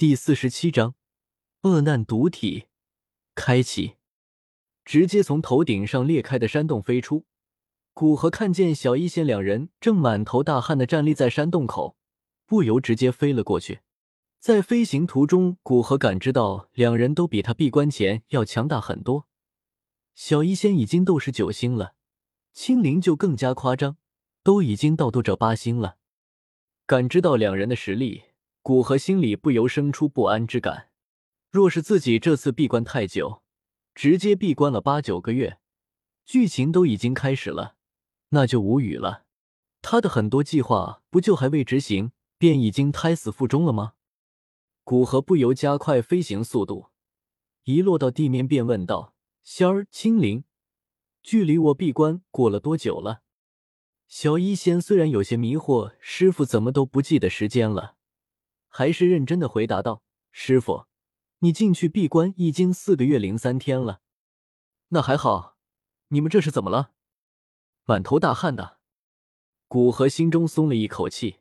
[0.00, 0.94] 第四十七章，
[1.60, 2.68] 恶难毒体
[3.34, 3.96] 开启，
[4.82, 7.26] 直接从头顶上裂开的山洞飞出。
[7.92, 11.98] 古河看见小一仙两人正满头大汗的站立在山洞口，
[12.46, 13.80] 不由直接飞了过去。
[14.38, 19.28] 在飞行途中，古河感知到两人都比他闭关前要强大很多。
[20.14, 21.94] 小一仙已经斗士九星了，
[22.54, 23.98] 青灵就更加夸张，
[24.42, 25.98] 都已经到斗者八星了。
[26.86, 28.22] 感知到两人的实力。
[28.62, 30.90] 古河心里不由生出不安之感。
[31.50, 33.42] 若是自己这次闭关太久，
[33.94, 35.58] 直接闭关了八九个月，
[36.24, 37.76] 剧情都已经开始了，
[38.28, 39.24] 那就无语了。
[39.82, 43.94] 他的很多计划不就还未执行，便已经胎死腹中了吗？
[44.84, 46.90] 古河不由加快飞行速度，
[47.64, 50.44] 一落到地面便问道：“仙儿，青灵，
[51.22, 53.22] 距离我闭关过了多久了？”
[54.06, 57.96] 小医仙虽然有些迷惑，师傅怎么都不记得时间了。
[58.70, 60.02] 还是认真的回答道
[60.32, 60.86] ：“师傅，
[61.40, 64.00] 你进去闭关已经四个月零三天了。
[64.90, 65.58] 那还好，
[66.08, 66.92] 你们这是怎么了？
[67.84, 68.78] 满头大汗的。”
[69.66, 71.40] 古河心中松了一口气，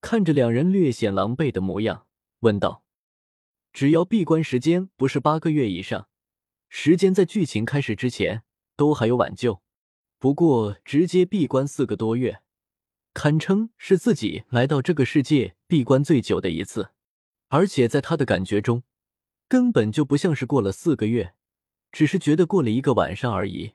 [0.00, 2.06] 看着两人略显狼狈的模样，
[2.40, 2.84] 问道
[3.72, 6.08] ：“只要闭关时间不是八个月以上，
[6.68, 8.44] 时间在剧情开始之前
[8.76, 9.62] 都还有挽救。
[10.18, 12.42] 不过直接闭关四个多月。”
[13.14, 16.90] 堪称是自己来到这个世界闭关最久的一次，
[17.48, 18.82] 而且在他的感觉中，
[19.48, 21.34] 根本就不像是过了四个月，
[21.90, 23.74] 只是觉得过了一个晚上而已。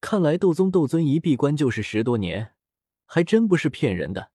[0.00, 2.54] 看来斗宗斗尊一闭关就是十多年，
[3.06, 4.32] 还真不是骗人的。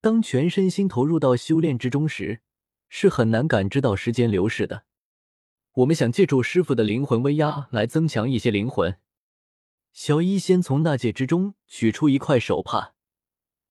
[0.00, 2.40] 当全身心投入到修炼之中时，
[2.88, 4.84] 是很难感知到时间流逝的。
[5.74, 8.98] 我们想借助师傅的灵魂威压来增强一些灵魂。
[9.92, 12.94] 小医仙从纳戒之中取出一块手帕。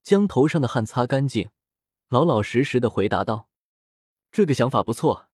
[0.10, 1.52] 将头上的汗擦干净，
[2.08, 3.48] 老老实实的回答道
[4.34, 5.28] ：“这个想法不错，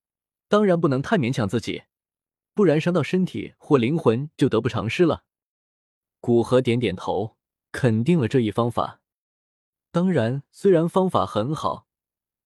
[0.50, 1.84] 当然不能太勉强自己，
[2.54, 5.24] 不然伤到身体或灵魂就得不偿失了。”
[6.20, 7.38] 古河点点头，
[7.72, 9.00] 肯定了这一方法。
[9.94, 11.88] 当然，虽然方法很好，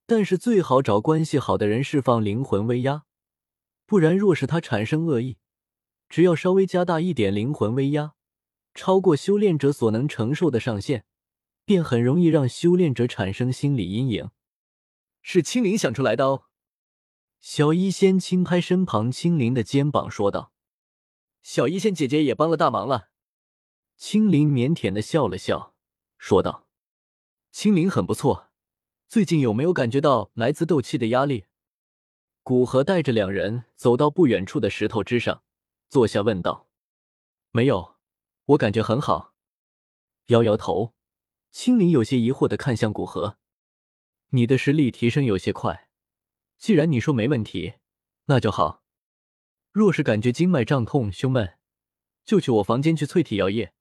[0.06, 3.06] 但是最好找关系好的人释放灵魂威压，
[3.86, 5.38] 不然若是他产生恶意，
[6.08, 8.14] 只要稍微加大一点灵魂威压，
[8.72, 11.04] 超过修炼者所能承受的上限。
[11.70, 14.30] 便很容易让修炼者产生心理阴影。
[15.22, 16.46] 是青灵想出来的哦。
[17.40, 20.52] 小医仙轻拍身旁青灵的肩膀，说道
[21.42, 23.10] ：“小医仙姐姐也帮了大忙了。”
[23.96, 25.76] 青灵腼腆的笑了笑，
[26.18, 26.66] 说道
[27.52, 28.48] ：“青灵很不错。
[29.06, 31.44] 最近有没有感觉到来自斗气的压力？”
[32.42, 35.44] 古河带着两人走到不远处的石头之上，
[35.88, 36.66] 坐下问道
[37.52, 37.94] ：“没有，
[38.46, 39.34] 我感觉很好。”
[40.34, 40.94] 摇摇头。
[41.50, 43.36] 青灵有些疑惑的看向古河
[44.30, 45.88] ：“你的实力提升有些快，
[46.58, 47.74] 既然你说没问题，
[48.26, 48.84] 那就好。
[49.72, 51.58] 若是感觉经脉胀痛、胸闷，
[52.24, 53.72] 就去我房间去淬体药液，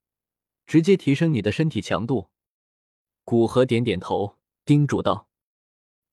[0.66, 2.30] 直接提升你的身体强度。”
[3.24, 5.30] 古河点点头，叮嘱道：“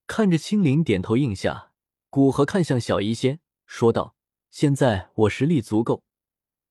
[0.06, 1.72] 看着青灵点头应下，
[2.10, 4.14] 古河看向小医仙，说道
[4.50, 6.04] ：‘现在我实力足够，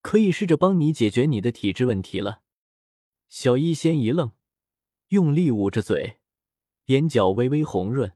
[0.03, 2.43] 可以试着帮你解决你的体质问题了。’”
[3.27, 4.31] 小医仙一愣。
[5.09, 6.17] 用力捂着嘴，
[6.85, 8.13] 眼角微微红润，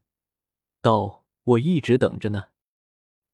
[0.81, 2.45] 道：“我一直等着呢。”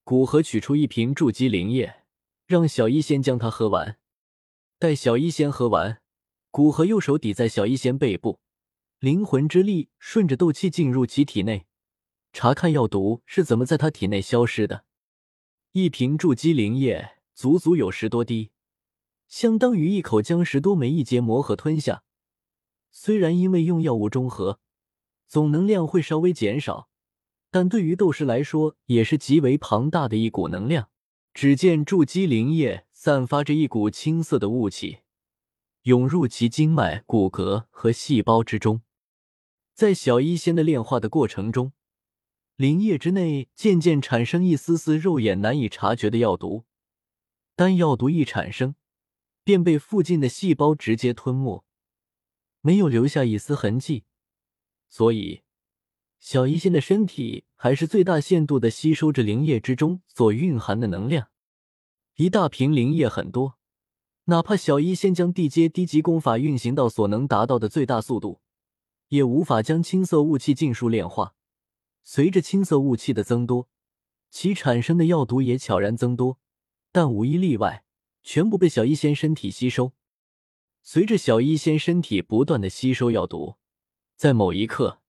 [0.04, 2.04] 古河取出一瓶筑基灵液，
[2.46, 3.98] 让小医仙将它喝完。
[4.78, 6.02] 待小医仙喝完，
[6.52, 8.40] 古河右手抵在小医仙背部，
[9.00, 11.66] 灵魂之力顺着斗气进入其体内，
[12.34, 14.86] 查看药毒是怎么在他体内消失的。
[15.72, 18.52] 一瓶筑基灵液足足有十多滴，
[19.28, 22.04] 相当于一口将十多枚一阶魔核吞下。
[22.98, 24.62] 虽然因为用药物中和，
[25.28, 26.88] 总能量会稍微减少，
[27.52, 30.90] 但对于斗士来说也是极为庞大的一股能量。
[31.34, 35.00] 只见筑基灵液散发着一股青色的雾气，
[35.82, 38.82] 涌入其经脉、骨骼和细胞之中。
[39.74, 41.74] 在小医仙的炼化的过程中，
[42.56, 46.64] 灵液之内渐渐产生一丝丝肉眼难以察觉的药毒。
[47.58, 48.76] 但药毒一产生，
[49.44, 51.65] 便被附近的细胞直接吞没。
[52.66, 54.06] 没有留下一丝痕迹，
[54.90, 55.44] 所以
[56.20, 61.28] 小医仙的身体还是最大限度的吸收着灵液之中所蕴含的能量。
[62.16, 63.60] 一大瓶灵液很多，
[64.24, 68.42] 哪怕小医仙将地阶低级功法运行到所能达到的最大速度，
[69.10, 71.36] 也无法将青色雾气尽数炼化。
[72.04, 73.70] 随着青色雾气的增多，
[74.32, 76.40] 其产生的药毒也悄然增多，
[76.92, 77.84] 但无一例外，
[78.24, 79.94] 全部被小医仙身体吸收。
[80.88, 83.56] 随着小医仙身体不断的吸收药毒，
[84.16, 85.02] 在某一刻，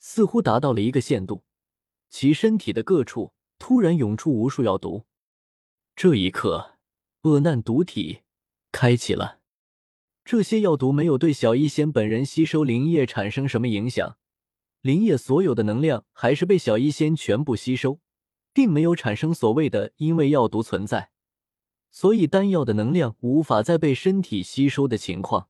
[0.00, 1.44] 似乎达到了一个限度，
[2.08, 5.04] 其身体的各处突然涌出无数药毒。
[5.94, 6.78] 这一刻，
[7.22, 8.22] 恶难毒体
[8.72, 9.38] 开启了。
[10.24, 14.18] 这些药毒没有对小医仙本人吸收灵液产生什么影响，
[14.80, 18.00] 灵液所有的能量还是被小医仙全部吸收，
[18.52, 21.12] 并没有产生所谓的因为药毒存在，
[21.90, 25.48] 所以丹药的能量无法再被身体吸收的情况。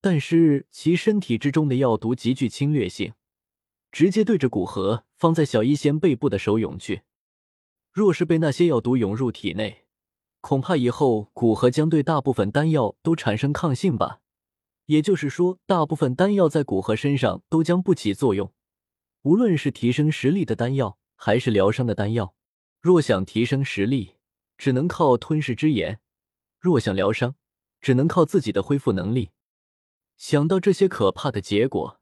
[0.00, 3.14] 但是其身体之中的药毒极具侵略性，
[3.90, 7.02] 直接对着古河放在小医仙背部的手涌去。
[7.90, 9.86] 若是被那些药毒涌入体内，
[10.40, 14.20] 恐怕以后古河将对大部分丹药都产生抗性吧。
[14.86, 18.52] 也就是说，大部分丹药在古河身上都将不起作用。
[19.22, 22.34] 无论是提升实力的丹药，还是疗伤的丹药，
[22.80, 24.14] 若想提升实力，
[24.58, 25.98] 只能靠吞噬之炎；
[26.58, 27.36] 若想疗伤，
[27.80, 29.30] 只能靠自己的恢复能力。
[30.16, 32.00] 想到这些可怕的结果，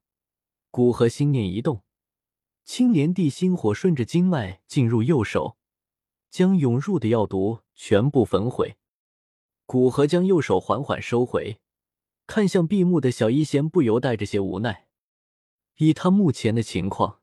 [0.70, 1.84] 古河心念一动，
[2.64, 5.58] 青莲地心火顺着经脉进入右手，
[6.30, 8.78] 将涌入的药毒全部焚毁。
[9.66, 11.60] 古河将右手缓缓收回，
[12.26, 14.86] 看向闭目的小医仙，不由带着些无奈。
[15.76, 17.20] 以他目前的情况，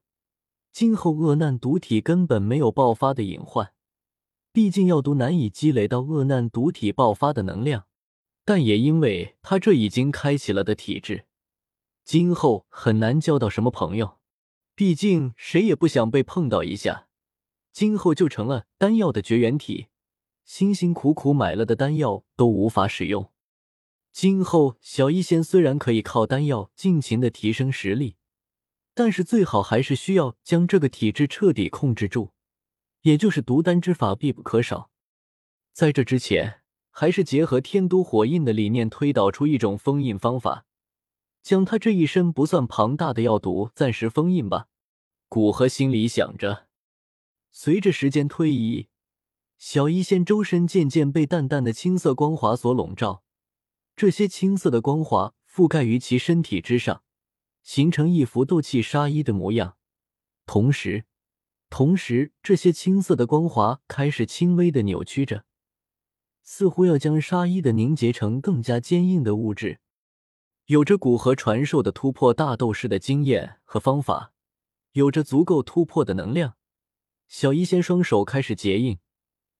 [0.71, 3.74] 今后恶难毒体根本没有爆发的隐患，
[4.53, 7.88] 毕竟药毒难以积累到恶难毒体爆发的能量。
[8.45, 11.25] 但也因为他这已经开启了的体质，
[12.03, 14.19] 今后很难交到什么朋友。
[14.75, 17.07] 毕竟谁也不想被碰到一下，
[17.71, 19.88] 今后就成了丹药的绝缘体，
[20.44, 23.31] 辛辛苦苦买了的丹药都无法使用。
[24.11, 28.17] 今后小医仙虽然可以靠丹药尽情的提升实力，
[28.94, 32.32] 但是最好还是需要将这个体质彻底控制住，
[33.03, 34.89] 也就是毒丹之法必不可少。
[35.71, 36.59] 在这之前。
[36.95, 40.67] 还是结合天都火印的理念推导出一种封印方法，
[41.41, 44.67] 将他这一身不算庞大的药毒暂时封印吧。
[45.27, 46.67] 古河心里想着。
[47.50, 48.89] 随着时间推移，
[49.57, 53.23] 小医仙周身渐渐被淡淡的青色光华所笼罩，
[53.95, 57.01] 这些青色的光华覆盖于其身体之上，
[57.63, 59.77] 形成一幅斗气纱衣的模样。
[60.45, 61.06] 同时，
[61.75, 65.43] 同时，这些青色的光华开始轻微的扭曲着。
[66.43, 69.79] 似乎要将纱衣的凝结成更加坚硬的物质。
[70.65, 74.33] 有着古河传授的突破大斗士的经验和方法，
[74.91, 76.57] 有着足够突破的能量，
[77.27, 78.99] 小医仙双手开始结印，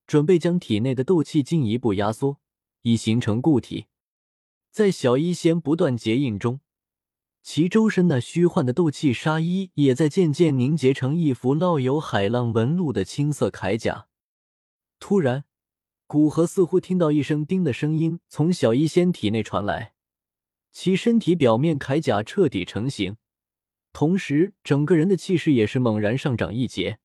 [0.06, 2.39] 准备将体内的斗气进一步压缩，
[2.83, 3.88] 以形成固体。
[4.69, 6.60] 在小医仙不断结印中，
[7.44, 14.07] 其周身那虚幻的斗气纱衣也在渐渐凝结成一幅烙有海浪纹路的青色铠甲。
[15.00, 15.44] 突然。
[16.06, 19.94] 古河似乎听到一声“叮”的声音从小医仙体内传来，
[20.72, 23.16] 其身体表面铠甲彻底成型，
[23.92, 27.00] 同时整个人的气势也是猛然上涨一截。